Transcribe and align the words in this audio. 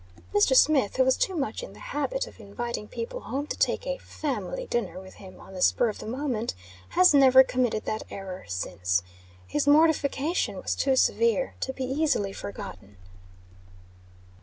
Mr. 0.33 0.55
Smith, 0.55 0.95
who 0.95 1.03
was 1.03 1.15
too 1.15 1.35
much 1.35 1.61
in 1.61 1.73
the 1.73 1.79
habit 1.79 2.25
of 2.25 2.39
inviting 2.39 2.87
people 2.87 3.19
home 3.19 3.45
to 3.45 3.55
take 3.55 3.85
a 3.85 3.99
"family 3.99 4.65
dinner" 4.65 4.99
with 4.99 5.13
him 5.21 5.39
on 5.39 5.53
the 5.53 5.61
spur 5.61 5.89
of 5.89 5.99
the 5.99 6.07
moment, 6.07 6.55
has 6.89 7.13
never 7.13 7.43
committed 7.43 7.85
that 7.85 8.01
error 8.09 8.43
since. 8.47 9.03
His 9.45 9.67
mortification 9.67 10.55
was 10.55 10.73
too 10.73 10.95
severe 10.95 11.53
to 11.59 11.71
be 11.71 11.83
easily 11.83 12.33
forgotten. 12.33 12.97